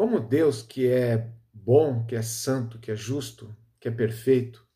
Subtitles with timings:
[0.00, 4.66] como Deus, que é bom, que é santo, que é justo, que é perfeito,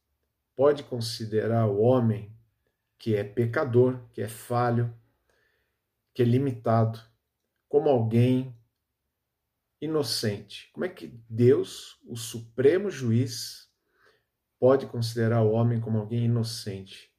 [0.54, 2.36] pode considerar o homem
[2.98, 4.94] que é pecador, que é falho,
[6.12, 7.00] que é limitado,
[7.70, 8.54] como alguém
[9.80, 10.70] inocente.
[10.74, 13.72] Como é que Deus, o supremo juiz,
[14.60, 17.10] pode considerar o homem como alguém inocente,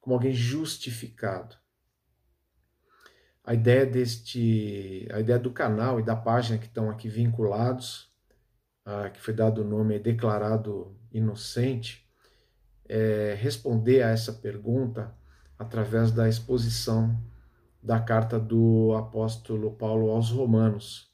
[0.00, 1.56] como alguém justificado?
[3.48, 8.12] A ideia deste, a ideia do canal e da página que estão aqui vinculados,
[8.84, 12.06] ah, que foi dado o nome declarado inocente,
[12.86, 15.16] é responder a essa pergunta
[15.58, 17.18] através da exposição
[17.82, 21.10] da carta do apóstolo Paulo aos Romanos.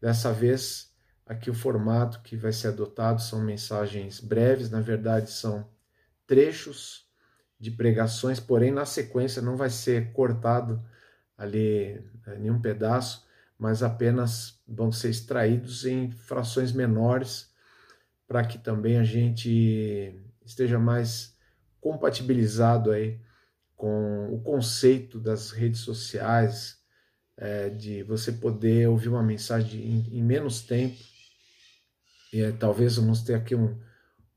[0.00, 0.90] Dessa vez,
[1.26, 5.68] aqui o formato que vai ser adotado são mensagens breves, na verdade são
[6.26, 7.06] trechos
[7.60, 10.82] de pregações, porém na sequência não vai ser cortado
[11.36, 13.26] ali é, nenhum pedaço,
[13.58, 17.52] mas apenas vão ser extraídos em frações menores
[18.26, 21.36] para que também a gente esteja mais
[21.80, 23.20] compatibilizado aí
[23.76, 26.78] com o conceito das redes sociais,
[27.36, 30.96] é, de você poder ouvir uma mensagem em, em menos tempo.
[32.32, 33.78] E, é, talvez vamos ter aqui um,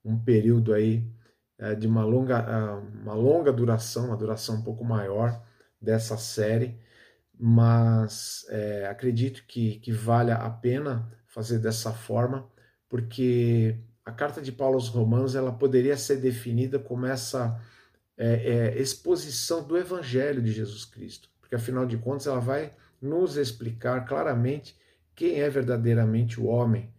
[0.04, 1.10] um período aí
[1.58, 5.42] é, de uma longa, uma longa duração, uma duração um pouco maior
[5.82, 6.78] dessa série,
[7.40, 12.50] mas é, acredito que, que valha a pena fazer dessa forma,
[12.90, 17.62] porque a carta de Paulo aos Romanos ela poderia ser definida como essa
[18.18, 23.38] é, é, exposição do Evangelho de Jesus Cristo, porque afinal de contas ela vai nos
[23.38, 24.76] explicar claramente
[25.16, 26.92] quem é verdadeiramente o homem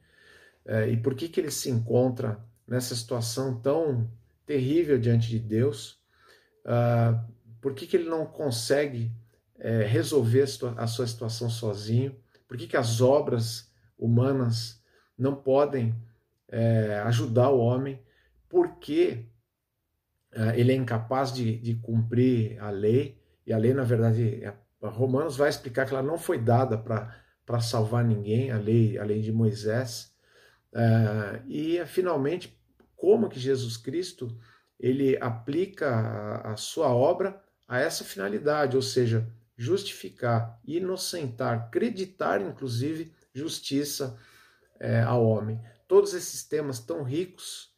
[0.64, 4.08] é, e por que, que ele se encontra nessa situação tão
[4.48, 5.98] terrível diante de Deus,
[6.64, 7.18] uh,
[7.60, 9.10] por que, que ele não consegue
[9.58, 10.44] é, resolver
[10.76, 14.82] a sua situação sozinho, por que, que as obras humanas
[15.16, 15.94] não podem
[16.48, 18.00] é, ajudar o homem,
[18.48, 19.26] por que
[20.32, 24.54] é, ele é incapaz de, de cumprir a lei, e a lei, na verdade, é,
[24.80, 29.20] Romanos vai explicar que ela não foi dada para salvar ninguém, a lei, a lei
[29.20, 30.14] de Moisés.
[30.72, 32.56] É, e, finalmente,
[32.96, 34.38] como que Jesus Cristo
[34.78, 39.26] ele aplica a, a sua obra a essa finalidade, ou seja,
[39.58, 44.16] justificar, inocentar, acreditar, inclusive, justiça
[44.78, 45.60] é, ao homem.
[45.88, 47.74] Todos esses temas tão ricos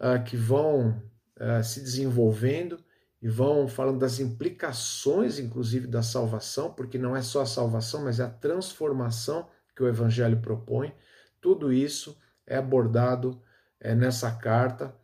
[0.00, 1.02] uh, que vão
[1.36, 2.82] uh, se desenvolvendo
[3.20, 8.18] e vão falando das implicações, inclusive, da salvação, porque não é só a salvação, mas
[8.18, 10.94] é a transformação que o Evangelho propõe.
[11.40, 13.40] Tudo isso é abordado
[13.78, 14.96] é, nessa carta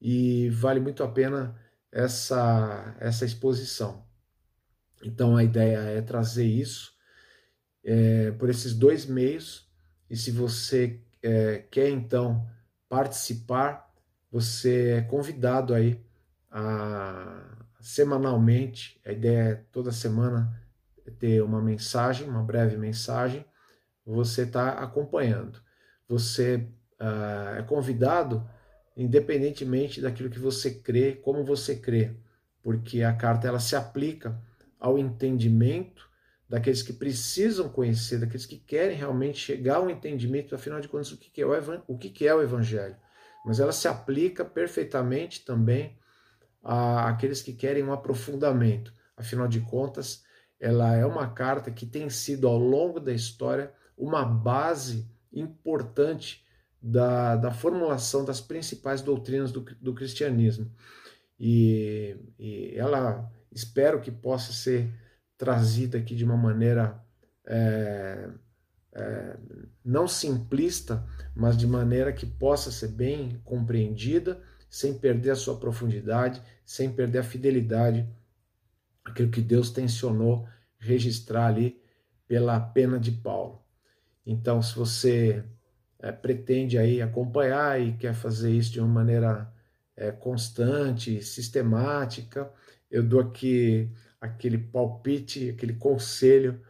[0.00, 1.58] e vale muito a pena
[1.90, 4.07] essa, essa exposição.
[5.02, 6.92] Então a ideia é trazer isso
[7.84, 9.68] é, por esses dois meios,
[10.10, 12.46] e se você é, quer então
[12.88, 13.88] participar
[14.30, 16.04] você é convidado aí
[16.50, 20.60] a semanalmente, a ideia é toda semana
[21.18, 23.44] ter uma mensagem, uma breve mensagem,
[24.04, 25.60] você está acompanhando.
[26.06, 26.68] Você
[27.00, 28.46] uh, é convidado
[28.96, 32.16] independentemente daquilo que você crê, como você crê,
[32.62, 34.38] porque a carta ela se aplica
[34.78, 36.08] ao entendimento
[36.48, 41.18] daqueles que precisam conhecer, daqueles que querem realmente chegar ao entendimento, afinal de contas, o
[41.18, 41.52] que é o,
[41.86, 42.96] o, que é o Evangelho
[43.44, 45.96] mas ela se aplica perfeitamente também
[46.62, 48.92] àqueles que querem um aprofundamento.
[49.16, 50.22] Afinal de contas,
[50.60, 56.44] ela é uma carta que tem sido ao longo da história uma base importante
[56.80, 60.70] da, da formulação das principais doutrinas do, do cristianismo.
[61.40, 64.88] E, e, ela espero que possa ser
[65.36, 67.00] trazida aqui de uma maneira
[67.46, 68.28] é,
[68.92, 69.36] é,
[69.84, 71.04] não simplista,
[71.34, 77.18] mas de maneira que possa ser bem compreendida, sem perder a sua profundidade, sem perder
[77.18, 78.08] a fidelidade,
[79.04, 80.46] aquilo que Deus tensionou
[80.78, 81.82] registrar ali
[82.26, 83.62] pela pena de Paulo.
[84.26, 85.42] Então, se você
[85.98, 89.50] é, pretende aí acompanhar e quer fazer isso de uma maneira
[89.96, 92.50] é, constante, sistemática,
[92.90, 93.90] eu dou aqui
[94.20, 96.60] aquele palpite, aquele conselho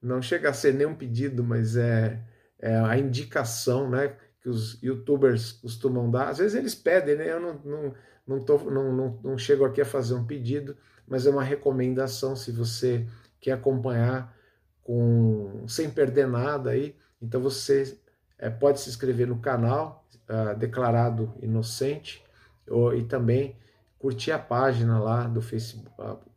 [0.00, 2.22] não chega a ser nem um pedido, mas é,
[2.58, 6.28] é a indicação né, que os youtubers costumam dar.
[6.28, 7.32] Às vezes eles pedem, né?
[7.32, 7.94] Eu não, não,
[8.26, 10.76] não, tô, não, não, não chego aqui a fazer um pedido,
[11.06, 13.06] mas é uma recomendação se você
[13.40, 14.36] quer acompanhar
[14.82, 16.94] com sem perder nada aí.
[17.20, 17.98] Então você
[18.38, 22.24] é, pode se inscrever no canal uh, declarado inocente
[22.68, 23.56] ou, e também
[23.98, 25.90] curtir a página lá do Facebook,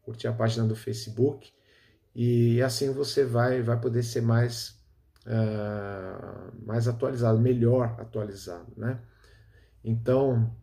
[0.03, 1.51] curtir a página do Facebook
[2.13, 4.81] e assim você vai, vai poder ser mais
[5.25, 8.99] uh, mais atualizado, melhor atualizado, né?
[9.83, 10.53] Então,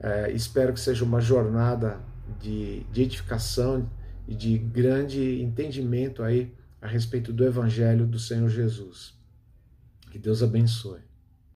[0.00, 2.00] uh, espero que seja uma jornada
[2.40, 3.88] de, de edificação
[4.26, 9.14] e de grande entendimento aí a respeito do Evangelho do Senhor Jesus.
[10.10, 11.00] Que Deus abençoe.